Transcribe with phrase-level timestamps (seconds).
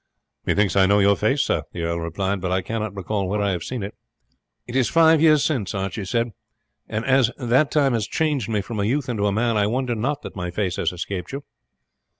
[0.47, 3.51] "Methinks I know your face, sir," the earl replied, "but I cannot recall where I
[3.51, 3.93] have seen it."
[4.65, 6.31] "It is five years since," Archie said,
[6.89, 9.93] "and as that time has changed me from a youth into a man I wonder
[9.93, 11.43] not that my face has escaped you."